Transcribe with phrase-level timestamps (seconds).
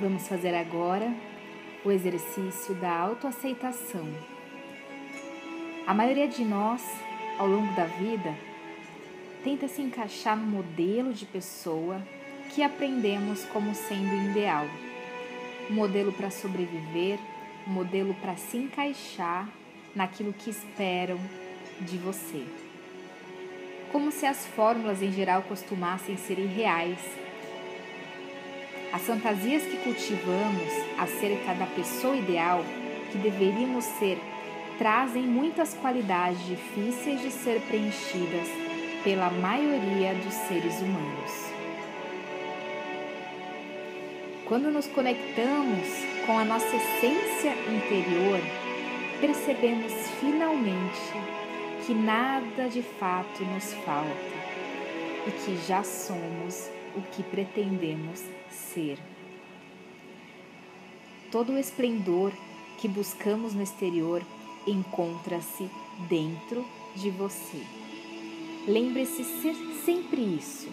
[0.00, 1.12] Vamos fazer agora
[1.84, 4.08] o exercício da autoaceitação.
[5.86, 6.82] A maioria de nós,
[7.38, 8.34] ao longo da vida,
[9.44, 12.00] tenta se encaixar no modelo de pessoa
[12.48, 14.64] que aprendemos como sendo ideal.
[15.68, 17.18] Um modelo para sobreviver,
[17.68, 19.50] um modelo para se encaixar
[19.94, 21.20] naquilo que esperam
[21.78, 22.46] de você.
[23.92, 26.98] Como se as fórmulas em geral costumassem ser irreais.
[28.92, 32.64] As fantasias que cultivamos acerca da pessoa ideal
[33.12, 34.18] que deveríamos ser
[34.78, 38.48] trazem muitas qualidades difíceis de ser preenchidas
[39.04, 41.50] pela maioria dos seres humanos.
[44.46, 45.86] Quando nos conectamos
[46.26, 48.40] com a nossa essência interior,
[49.20, 51.12] percebemos finalmente
[51.86, 54.10] que nada de fato nos falta
[55.26, 58.98] e que já somos o que pretendemos ser.
[61.30, 62.32] Todo o esplendor
[62.78, 64.22] que buscamos no exterior
[64.66, 65.68] encontra-se
[66.08, 66.64] dentro
[66.96, 67.62] de você.
[68.66, 69.24] Lembre-se
[69.84, 70.68] sempre isso,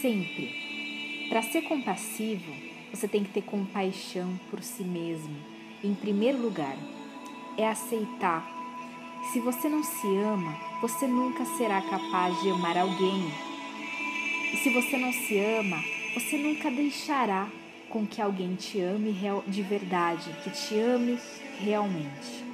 [0.00, 1.26] sempre.
[1.28, 2.52] Para ser compassivo,
[2.92, 5.36] você tem que ter compaixão por si mesmo.
[5.82, 6.76] Em primeiro lugar,
[7.56, 8.48] é aceitar.
[9.32, 13.47] Se você não se ama, você nunca será capaz de amar alguém.
[14.52, 15.82] E se você não se ama,
[16.14, 17.48] você nunca deixará
[17.90, 19.14] com que alguém te ame
[19.46, 21.18] de verdade, que te ame
[21.58, 22.44] realmente.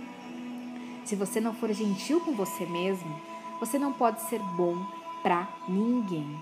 [1.05, 3.21] Se você não for gentil com você mesmo,
[3.61, 4.77] você não pode ser bom
[5.23, 6.39] para ninguém.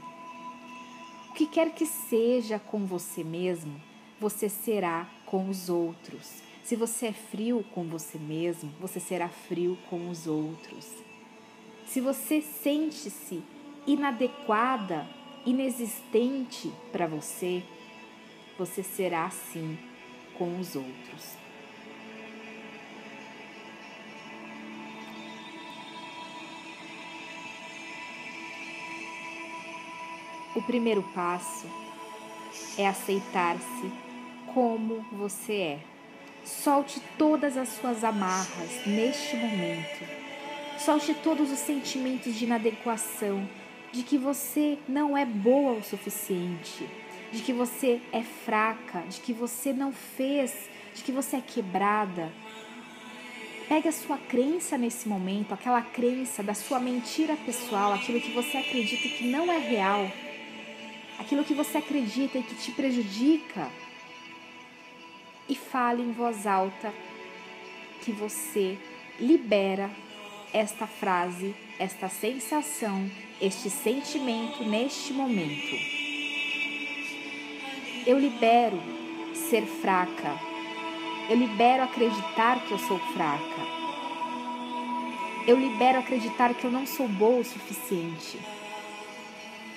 [1.30, 3.80] O que quer que seja com você mesmo,
[4.20, 6.42] você será com os outros.
[6.62, 10.86] Se você é frio com você mesmo, você será frio com os outros.
[11.86, 13.42] Se você sente-se
[13.86, 15.08] inadequada,
[15.44, 17.62] inexistente para você,
[18.58, 19.78] você será assim
[20.38, 21.42] com os outros.
[30.54, 31.66] O primeiro passo
[32.76, 33.90] é aceitar-se
[34.52, 35.78] como você é.
[36.44, 40.04] Solte todas as suas amarras neste momento.
[40.78, 43.48] Solte todos os sentimentos de inadequação,
[43.92, 46.88] de que você não é boa o suficiente,
[47.30, 52.32] de que você é fraca, de que você não fez, de que você é quebrada.
[53.68, 58.58] Pegue a sua crença nesse momento, aquela crença da sua mentira pessoal, aquilo que você
[58.58, 60.10] acredita que não é real
[61.22, 63.68] aquilo que você acredita e que te prejudica,
[65.48, 66.92] e fale em voz alta
[68.02, 68.78] que você
[69.20, 69.90] libera
[70.52, 75.76] esta frase, esta sensação, este sentimento neste momento.
[78.06, 78.80] Eu libero
[79.34, 80.38] ser fraca.
[81.30, 83.82] Eu libero acreditar que eu sou fraca.
[85.46, 88.38] Eu libero acreditar que eu não sou boa o suficiente.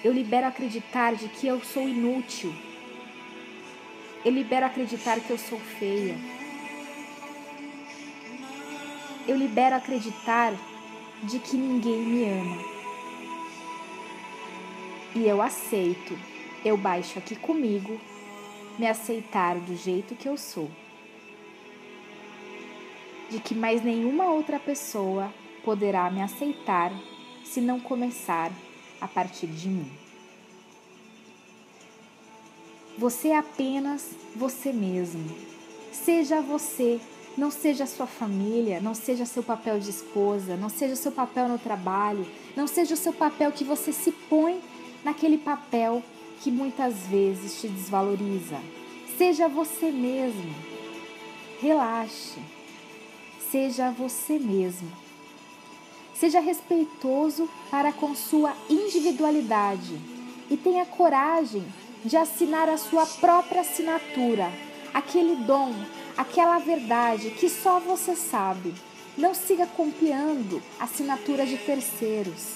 [0.03, 2.53] Eu libero acreditar de que eu sou inútil.
[4.23, 6.15] Eu libero acreditar que eu sou feia.
[9.27, 10.53] Eu libero acreditar
[11.23, 12.57] de que ninguém me ama.
[15.15, 16.17] E eu aceito,
[16.63, 17.99] eu baixo aqui comigo,
[18.77, 20.69] me aceitar do jeito que eu sou.
[23.29, 26.91] De que mais nenhuma outra pessoa poderá me aceitar
[27.43, 28.51] se não começar
[29.01, 29.91] a partir de mim.
[32.97, 35.35] Você é apenas você mesmo.
[35.91, 36.99] Seja você,
[37.37, 41.59] não seja sua família, não seja seu papel de esposa, não seja seu papel no
[41.59, 42.25] trabalho,
[42.55, 44.61] não seja o seu papel que você se põe
[45.03, 46.01] naquele papel
[46.41, 48.59] que muitas vezes te desvaloriza.
[49.17, 50.53] Seja você mesmo.
[51.61, 52.39] Relaxe.
[53.51, 54.91] Seja você mesmo.
[56.13, 59.99] Seja respeitoso para com sua individualidade
[60.49, 61.65] e tenha coragem
[62.03, 64.51] de assinar a sua própria assinatura,
[64.93, 65.73] aquele dom,
[66.17, 68.73] aquela verdade que só você sabe.
[69.17, 72.55] Não siga copiando assinatura de terceiros.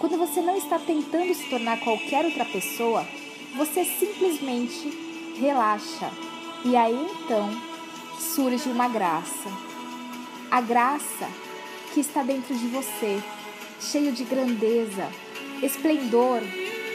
[0.00, 3.06] Quando você não está tentando se tornar qualquer outra pessoa,
[3.56, 6.10] você simplesmente relaxa
[6.64, 7.50] e aí então
[8.18, 9.50] surge uma graça.
[10.50, 11.28] A graça
[11.92, 13.22] que está dentro de você,
[13.80, 15.08] cheio de grandeza,
[15.62, 16.40] esplendor,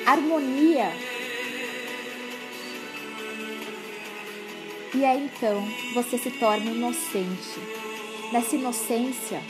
[0.06, 0.92] harmonia.
[4.98, 5.62] E aí então
[5.94, 7.60] você se torna inocente.
[8.32, 9.42] Nessa inocência,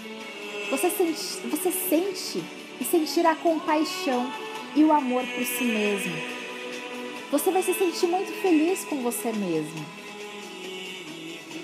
[0.71, 2.44] você sente, você sente
[2.81, 4.27] e sentirá compaixão
[4.75, 6.15] e o amor por si mesmo.
[7.31, 9.86] Você vai se sentir muito feliz com você mesmo.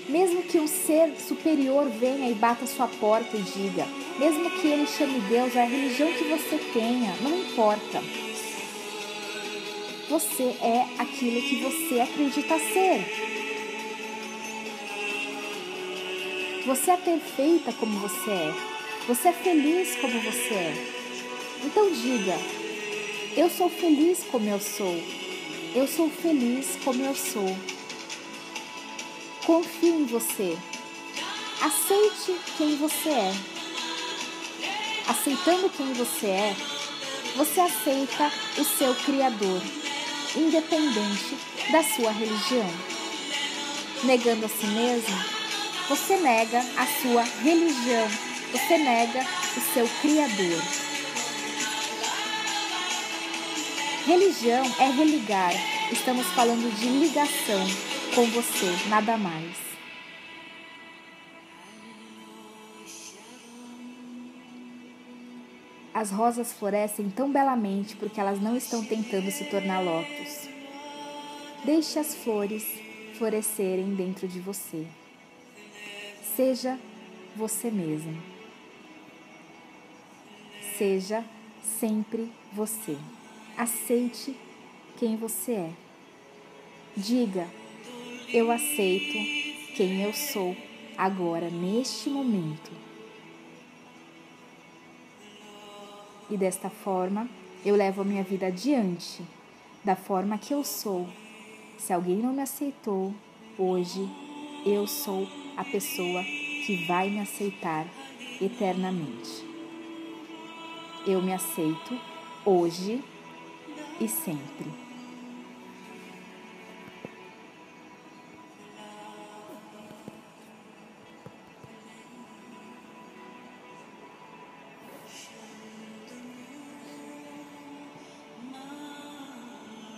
[0.08, 3.84] Mesmo que um ser superior venha e bata sua porta e diga,
[4.16, 8.00] mesmo que ele chame Deus, a religião que você tenha, não importa.
[10.08, 13.31] Você é aquilo que você acredita ser.
[16.64, 18.54] Você é perfeita como você é.
[19.08, 20.74] Você é feliz como você é.
[21.64, 22.38] Então diga:
[23.36, 25.02] Eu sou feliz como eu sou.
[25.74, 27.56] Eu sou feliz como eu sou.
[29.44, 30.56] Confie em você.
[31.60, 33.34] Aceite quem você é.
[35.08, 36.56] Aceitando quem você é,
[37.34, 39.60] você aceita o seu Criador,
[40.36, 41.36] independente
[41.72, 42.70] da sua religião.
[44.04, 45.41] Negando a si mesmo,
[45.94, 48.08] você nega a sua religião,
[48.50, 50.62] você nega o seu Criador.
[54.06, 55.52] Religião é religar,
[55.92, 57.60] estamos falando de ligação
[58.14, 59.54] com você, nada mais.
[65.92, 70.48] As rosas florescem tão belamente porque elas não estão tentando se tornar lótus.
[71.66, 72.64] Deixe as flores
[73.18, 74.86] florescerem dentro de você.
[76.34, 76.78] Seja
[77.36, 78.16] você mesmo.
[80.78, 81.22] Seja
[81.62, 82.96] sempre você.
[83.56, 84.34] Aceite
[84.98, 85.70] quem você é.
[86.96, 87.46] Diga:
[88.32, 89.12] Eu aceito
[89.76, 90.56] quem eu sou
[90.96, 92.72] agora, neste momento.
[96.30, 97.28] E desta forma,
[97.62, 99.22] eu levo a minha vida adiante,
[99.84, 101.06] da forma que eu sou.
[101.76, 103.12] Se alguém não me aceitou,
[103.58, 104.08] hoje
[104.64, 106.22] eu sou a pessoa
[106.66, 107.86] que vai me aceitar
[108.40, 109.44] eternamente.
[111.06, 111.98] Eu me aceito
[112.44, 113.02] hoje
[114.00, 114.70] e sempre.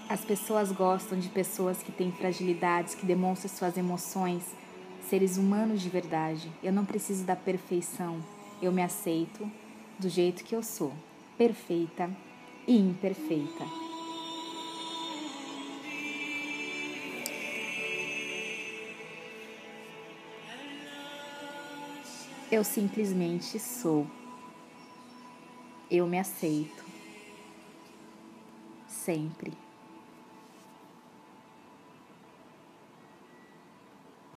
[0.09, 4.43] As pessoas gostam de pessoas que têm fragilidades, que demonstram suas emoções
[5.05, 6.51] seres humanos de verdade.
[6.63, 8.23] Eu não preciso da perfeição.
[8.61, 9.51] Eu me aceito
[9.99, 10.93] do jeito que eu sou,
[11.37, 12.11] perfeita
[12.67, 13.65] e imperfeita.
[22.51, 24.07] Eu simplesmente sou.
[25.91, 26.85] Eu me aceito.
[28.87, 29.64] Sempre.